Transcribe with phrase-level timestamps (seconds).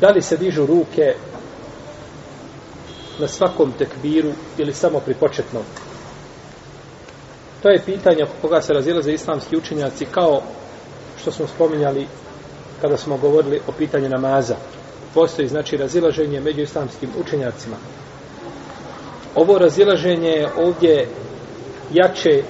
[0.00, 1.14] da li se dižu ruke
[3.18, 5.62] na svakom tekbiru ili samo pri početnom?
[7.62, 10.42] To je pitanje oko koga se razilaze islamski učenjaci kao
[11.20, 12.06] što smo spominjali
[12.80, 14.56] kada smo govorili o pitanju namaza.
[15.14, 17.76] Postoji znači razilaženje među islamskim učenjacima.
[19.34, 21.08] Ovo razilaženje je ovdje
[21.92, 22.42] jače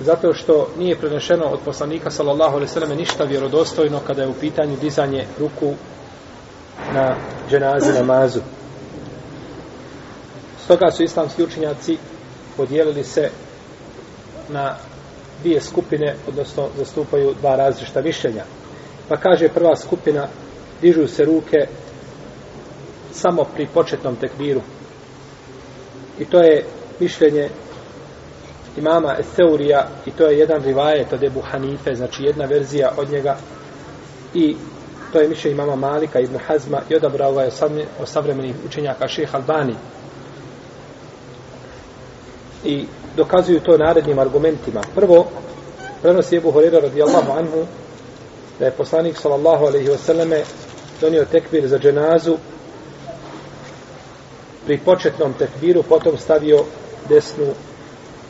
[0.00, 4.34] zato što nije prenešeno od poslanika sallallahu alejhi ve selleme ništa vjerodostojno kada je u
[4.40, 5.74] pitanju dizanje ruku
[6.94, 7.16] na
[7.50, 8.40] dženazi namazu.
[10.64, 11.98] Stoga su islamski učenjaci
[12.56, 13.30] podijelili se
[14.48, 14.74] na
[15.42, 18.44] dvije skupine, odnosno zastupaju dva različita mišljenja.
[19.08, 20.28] Pa kaže prva skupina,
[20.82, 21.68] dižu se ruke
[23.12, 24.60] samo pri početnom tekbiru.
[26.18, 26.64] I to je
[27.00, 27.48] mišljenje
[28.76, 33.36] imama Eseurija i to je jedan rivajet od Ebu Hanife, znači jedna verzija od njega
[34.34, 34.56] i
[35.12, 37.50] to je mišljenje imama Malika ibn Hazma i odabrao ga je
[38.00, 39.74] od savremenih učenjaka šeha Albani
[42.64, 42.86] i
[43.16, 44.80] dokazuju to narednim argumentima.
[44.94, 45.26] Prvo,
[46.02, 47.66] prenosi Ebu Horeira radijallahu anhu
[48.58, 50.42] da je poslanik sallallahu alaihi wasallame
[51.00, 52.36] donio tekbir za dženazu
[54.66, 56.64] pri početnom tekbiru potom stavio
[57.08, 57.46] desnu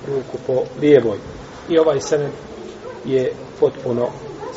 [0.09, 1.19] ruku po lijevoj.
[1.69, 2.31] I ovaj sened
[3.05, 4.09] je potpuno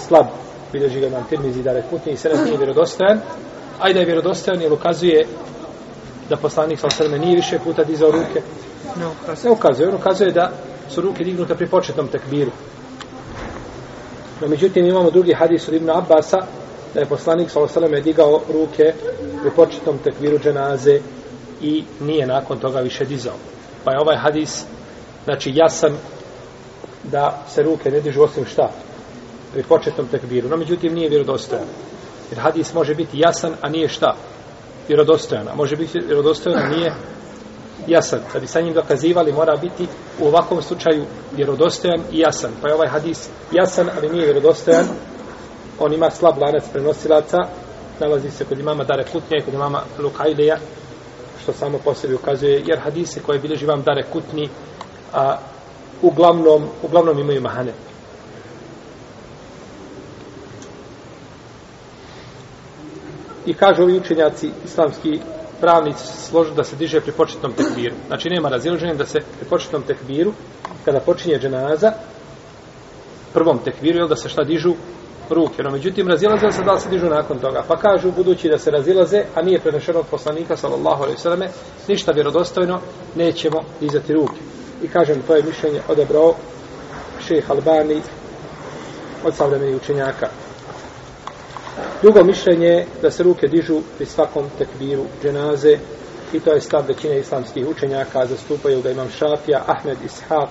[0.08, 0.26] slab.
[0.74, 3.20] Bilježi ga nam tirmizi da rekutni i senet nije vjerodostojan.
[3.80, 5.28] A da je vjerodostojan jer ukazuje
[6.30, 8.42] da poslanik sa osrme nije više puta dizao ruke.
[9.00, 9.50] Ne ukazuje.
[9.50, 9.90] Ne ukazuje.
[9.90, 10.52] On ukazuje da
[10.90, 12.52] su ruke dignute pri početnom tekbiru.
[14.42, 16.38] No, međutim, imamo drugi hadis od Ibn Abbasa,
[16.94, 18.94] da je poslanik sa osrme digao ruke
[19.42, 21.00] pri početnom tekbiru dženaze
[21.62, 23.36] i nije nakon toga više dizao.
[23.84, 24.66] Pa je ovaj hadis
[25.24, 25.94] znači jasan
[27.04, 28.72] da se ruke ne dižu osim šta
[29.54, 30.50] pri početnom tekbiru.
[30.50, 31.66] No, međutim, nije vjerodostojan.
[32.32, 34.16] Jer hadis može biti jasan, a nije šta?
[34.88, 35.48] Vjerodostojan.
[35.48, 36.94] A može biti vjerodostojan, a nije
[37.88, 38.20] jasan.
[38.34, 39.88] Da bi sa njim dokazivali, mora biti
[40.20, 42.52] u ovakvom slučaju vjerodostojan i jasan.
[42.62, 44.86] Pa je ovaj hadis jasan, ali nije vjerodostojan.
[45.80, 47.38] On ima slab lanac prenosilaca.
[48.00, 50.58] Nalazi se kod imama Dare Kutnje i kod imama Lukajleja,
[51.44, 54.50] što samo po sebi ukazuje, jer hadise koje bilježi vam Dare Kutni,
[55.14, 55.38] a
[56.02, 57.74] uglavnom, uglavnom imaju mahane.
[63.46, 65.20] I kažu ovi učenjaci islamski
[65.62, 67.96] pravnici složu da se diže pri početnom tekbiru.
[68.08, 70.34] Znači nema razilaženja da se pri početnom tekbiru,
[70.86, 71.92] kada počinje dženaza,
[73.34, 74.74] prvom tekbiru, je da se šta dižu
[75.30, 75.64] ruke.
[75.64, 77.64] No, međutim, razilaze se da se dižu nakon toga.
[77.68, 81.50] Pa kažu, budući da se razilaze, a nije prenešeno od poslanika, sallallahu alaihi sallame,
[81.88, 82.80] ništa vjerodostojno,
[83.16, 84.40] nećemo dizati ruke
[84.84, 86.36] i kažem to je mišljenje odebrao
[87.28, 88.02] šejh Albani
[89.24, 90.28] od savremenih učenjaka.
[92.04, 95.78] Drugo mišljenje je da se ruke dižu pri svakom tekbiru dženaze
[96.34, 100.48] i to je stav većine islamskih učenjaka, zastupaju ga imam Šafija, Ahmed Ishaq,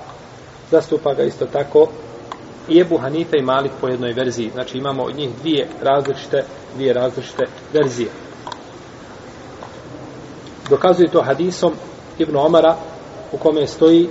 [0.71, 1.89] zastupa ga isto tako
[2.69, 4.51] i Ebu Hanife i Malik po jednoj verziji.
[4.55, 8.11] Znači imamo od njih dvije različite, dvije različite verzije.
[10.71, 11.73] Dokazuje to hadisom
[12.19, 12.77] Ibn Omara
[13.33, 14.09] u kome stoji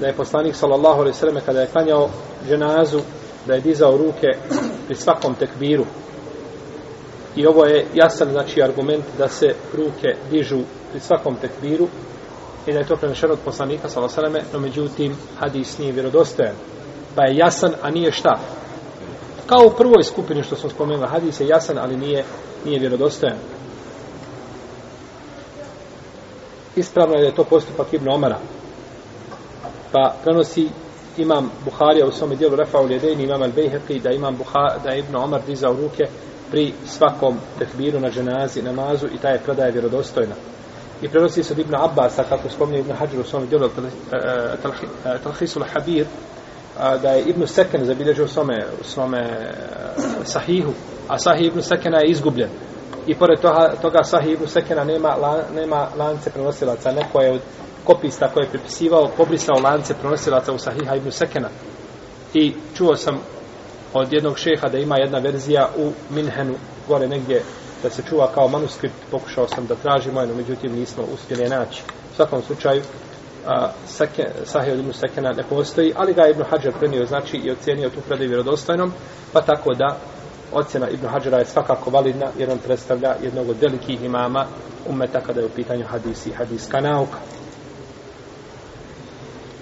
[0.00, 2.08] da je poslanik sallallahu alejhi ve selleme kada je klanjao
[2.48, 3.00] dženazu
[3.46, 4.28] da je dizao ruke
[4.86, 5.84] pri svakom tekbiru.
[7.36, 10.58] I ovo je jasan znači argument da se ruke dižu
[10.90, 11.88] pri svakom tekbiru
[12.66, 16.54] i da je to prenešeno od poslanika sallallahu alejhi ve no međutim hadis nije vjerodostojan.
[17.14, 18.38] Pa je jasan, a nije šta?
[19.46, 22.24] Kao u prvoj skupini što smo spomenuli, hadis je jasan, ali nije
[22.64, 23.36] nije vjerodostojan.
[26.76, 28.38] ispravno je da je to postupak Ibn Omara.
[29.92, 30.68] Pa prenosi
[31.18, 35.16] imam Buharija u svome dijelu Refa Ulijedejni, imam Al-Bejheqi, da imam Buha, da je Ibn
[35.16, 36.04] Omar dizao ruke
[36.50, 40.34] pri svakom tekbiru na dženazi, namazu i ta je predaja vjerodostojna.
[41.02, 43.70] I prenosi se od Ibn Abbasa, kako spomnio Ibn Hajar u svome dijelu eh,
[45.04, 46.06] eh, Talhisul Habir,
[47.02, 49.54] da je Ibn Seken zabilježio u svome, u svome eh,
[50.24, 50.72] sahihu,
[51.08, 52.48] a sahih Ibn Sekena je izgubljen
[53.06, 56.92] i pored toga, toga Sahih ibn Sekena nema, la, nema lance prenosilaca.
[56.92, 57.40] Neko je od
[57.84, 61.48] kopista koje je prepisivao, pobrisao lance prenosilaca u Sahiha ibn Sekena.
[62.34, 63.20] I čuo sam
[63.94, 66.54] od jednog šeha da ima jedna verzija u Minhenu,
[66.88, 67.42] gore negdje,
[67.82, 68.94] da se čuva kao manuskript.
[69.10, 71.82] Pokušao sam da tražim, no međutim nismo uspjeli naći.
[72.12, 72.82] U svakom slučaju,
[73.46, 77.50] a, sake, Sahih ibn Sekena ne postoji, ali ga je Ibn Hajar prenio znači i
[77.50, 78.92] ocjenio tu predaju vjerodostojnom,
[79.32, 79.96] pa tako da
[80.52, 84.46] ocjena Ibn Hajara je svakako validna jer on predstavlja jednog od velikih imama
[84.88, 87.18] umeta kada je u pitanju hadisi i hadiska nauka.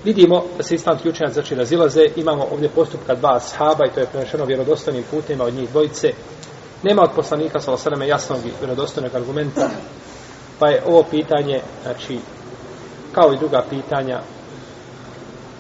[0.05, 2.07] Vidimo da se islamski učenjaci znači razilaze.
[2.17, 6.13] Imamo ovdje postupka dva ashaba i to je prenešeno vjerodostojnim putima od njih dvojice.
[6.83, 9.69] Nema od poslanika sa osaname jasnog i vjerodostojnog argumenta,
[10.59, 12.19] pa je ovo pitanje, znači,
[13.13, 14.21] kao i druga pitanja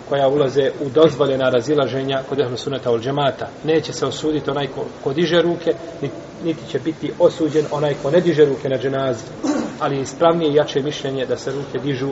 [0.09, 3.49] koja ulaze u dozvoljena razilaženja kod ehlu suneta ol džemata.
[3.65, 5.75] Neće se osuditi onaj ko, ko diže ruke,
[6.45, 9.25] niti će biti osuđen onaj ko ne diže ruke na dženazi.
[9.81, 12.09] Ali je ispravnije i jače mišljenje da se ruke dižu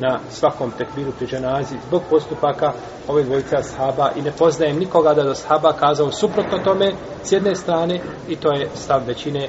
[0.00, 2.72] na svakom tekbiru pri dženazi zbog postupaka
[3.08, 6.92] ove dvojice ashaba i ne poznajem nikoga da do ashaba kazao suprotno tome
[7.24, 9.48] s jedne strane i to je stav većine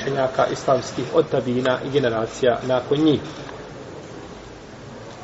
[0.00, 3.20] učenjaka islamskih od tabina i generacija nakon njih.